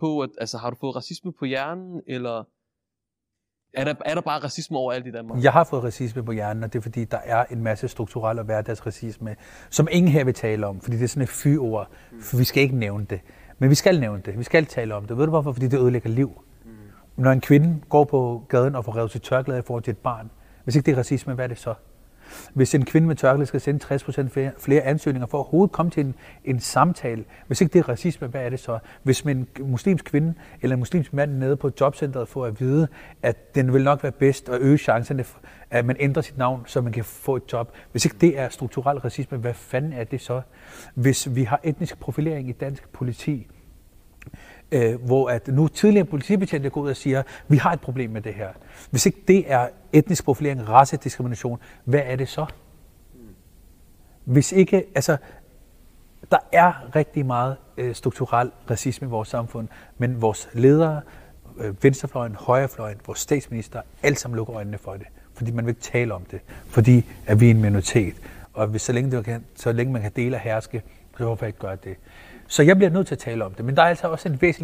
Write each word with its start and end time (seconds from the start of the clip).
på, 0.00 0.20
at 0.20 0.30
altså, 0.38 0.58
har 0.58 0.70
du 0.70 0.76
fået 0.80 0.96
racisme 0.96 1.32
på 1.32 1.44
hjernen, 1.44 2.02
eller 2.06 2.44
er 3.74 3.84
der, 3.84 3.94
er 4.04 4.14
der 4.14 4.20
bare 4.20 4.40
racisme 4.44 4.78
overalt 4.78 5.06
i 5.06 5.10
Danmark? 5.10 5.42
Jeg 5.42 5.52
har 5.52 5.64
fået 5.64 5.84
racisme 5.84 6.24
på 6.24 6.32
hjernen, 6.32 6.64
og 6.64 6.72
det 6.72 6.78
er 6.78 6.82
fordi, 6.82 7.04
der 7.04 7.18
er 7.24 7.44
en 7.44 7.62
masse 7.62 7.88
strukturel 7.88 8.38
og 8.38 8.44
hverdagsracisme, 8.44 9.36
som 9.70 9.88
ingen 9.90 10.12
her 10.12 10.24
vil 10.24 10.34
tale 10.34 10.66
om, 10.66 10.80
fordi 10.80 10.96
det 10.96 11.04
er 11.04 11.08
sådan 11.08 11.22
et 11.22 11.28
fyord, 11.28 11.90
for 12.20 12.36
vi 12.36 12.44
skal 12.44 12.62
ikke 12.62 12.76
nævne 12.76 13.04
det. 13.04 13.20
Men 13.58 13.70
vi 13.70 13.74
skal 13.74 14.00
nævne 14.00 14.22
det, 14.22 14.38
vi 14.38 14.44
skal 14.44 14.66
tale 14.66 14.94
om 14.94 15.04
det. 15.06 15.18
Ved 15.18 15.24
du 15.24 15.30
hvorfor? 15.30 15.52
Fordi 15.52 15.68
det 15.68 15.80
ødelægger 15.80 16.10
liv. 16.10 16.42
Når 17.16 17.30
en 17.30 17.40
kvinde 17.40 17.80
går 17.88 18.04
på 18.04 18.42
gaden 18.48 18.74
og 18.74 18.84
får 18.84 18.96
revet 18.96 19.10
sit 19.10 19.22
tørklæde 19.22 19.58
i 19.58 19.62
forhold 19.62 19.82
til 19.82 19.90
et 19.90 19.98
barn, 19.98 20.30
hvis 20.64 20.76
ikke 20.76 20.86
det 20.86 20.92
er 20.92 20.98
racisme, 20.98 21.34
hvad 21.34 21.44
er 21.44 21.48
det 21.48 21.58
så? 21.58 21.74
Hvis 22.54 22.74
en 22.74 22.84
kvinde 22.84 23.08
med 23.08 23.16
tørklæde 23.16 23.46
skal 23.46 23.60
sende 23.60 23.94
60% 23.94 24.28
flere, 24.28 24.50
flere 24.58 24.82
ansøgninger 24.82 25.26
for 25.26 25.38
at 25.38 25.40
overhovedet 25.40 25.72
komme 25.72 25.90
til 25.90 26.04
en, 26.04 26.14
en 26.44 26.60
samtale, 26.60 27.24
hvis 27.46 27.60
ikke 27.60 27.72
det 27.72 27.78
er 27.78 27.88
racisme, 27.88 28.26
hvad 28.26 28.40
er 28.40 28.48
det 28.50 28.60
så? 28.60 28.78
Hvis 29.02 29.20
en 29.20 29.48
muslimsk 29.60 30.04
kvinde 30.04 30.34
eller 30.62 30.74
en 30.76 30.80
muslimsk 30.80 31.12
mand 31.12 31.32
nede 31.32 31.56
på 31.56 31.70
jobcentret 31.80 32.28
får 32.28 32.46
at 32.46 32.60
vide, 32.60 32.88
at 33.22 33.54
den 33.54 33.72
vil 33.72 33.84
nok 33.84 34.02
være 34.02 34.12
bedst 34.12 34.48
at 34.48 34.60
øge 34.60 34.78
chancerne, 34.78 35.24
for, 35.24 35.38
at 35.70 35.84
man 35.84 35.96
ændrer 36.00 36.22
sit 36.22 36.38
navn, 36.38 36.62
så 36.66 36.80
man 36.80 36.92
kan 36.92 37.04
få 37.04 37.36
et 37.36 37.52
job. 37.52 37.72
Hvis 37.92 38.04
ikke 38.04 38.16
det 38.20 38.38
er 38.38 38.48
strukturel 38.48 38.98
racisme, 38.98 39.38
hvad 39.38 39.54
fanden 39.54 39.92
er 39.92 40.04
det 40.04 40.20
så? 40.20 40.40
Hvis 40.94 41.34
vi 41.34 41.42
har 41.42 41.60
etnisk 41.64 41.98
profilering 42.00 42.48
i 42.48 42.52
dansk 42.52 42.88
politi, 42.92 43.46
øh, 44.72 45.04
hvor 45.04 45.28
at 45.28 45.48
nu 45.48 45.68
tidligere 45.68 46.04
politibetjente 46.04 46.70
går 46.70 46.80
ud 46.80 46.90
og 46.90 46.96
siger, 46.96 47.22
vi 47.48 47.56
har 47.56 47.72
et 47.72 47.80
problem 47.80 48.10
med 48.10 48.20
det 48.20 48.34
her. 48.34 48.48
Hvis 48.90 49.06
ikke 49.06 49.18
det 49.28 49.52
er 49.52 49.68
etnisk 49.92 50.24
profilering, 50.24 50.68
racediskrimination, 50.68 51.60
hvad 51.84 52.00
er 52.04 52.16
det 52.16 52.28
så? 52.28 52.46
Hvis 54.24 54.52
ikke, 54.52 54.84
altså, 54.94 55.16
der 56.30 56.38
er 56.52 56.96
rigtig 56.96 57.26
meget 57.26 57.56
øh, 57.76 57.94
strukturel 57.94 58.50
racisme 58.70 59.06
i 59.06 59.10
vores 59.10 59.28
samfund, 59.28 59.68
men 59.98 60.22
vores 60.22 60.48
ledere, 60.52 61.00
øh, 61.58 61.84
venstrefløjen, 61.84 62.34
højrefløjen, 62.34 63.00
vores 63.06 63.18
statsminister, 63.18 63.82
alt 64.02 64.20
sammen 64.20 64.36
lukker 64.36 64.56
øjnene 64.56 64.78
for 64.78 64.92
det. 64.92 65.06
Fordi 65.34 65.50
man 65.50 65.66
vil 65.66 65.70
ikke 65.70 65.80
tale 65.80 66.14
om 66.14 66.22
det. 66.24 66.40
Fordi 66.66 67.06
at 67.26 67.40
vi 67.40 67.46
er 67.46 67.50
en 67.50 67.60
minoritet. 67.60 68.14
Og 68.52 68.66
hvis, 68.66 68.82
så, 68.82 68.92
længe 68.92 69.16
det 69.16 69.24
kan, 69.24 69.44
så 69.54 69.72
længe 69.72 69.92
man 69.92 70.02
kan 70.02 70.12
dele 70.16 70.36
og 70.36 70.40
herske, 70.40 70.82
så 71.18 71.24
hvorfor 71.24 71.46
ikke 71.46 71.58
gøre 71.58 71.76
det? 71.84 71.96
Så 72.46 72.62
jeg 72.62 72.76
bliver 72.76 72.90
nødt 72.90 73.06
til 73.06 73.14
at 73.14 73.18
tale 73.18 73.44
om 73.44 73.54
det. 73.54 73.64
Men 73.64 73.76
der 73.76 73.82
er 73.82 73.86
altså 73.86 74.08
også 74.08 74.28
en 74.28 74.42
væsentlig 74.42 74.56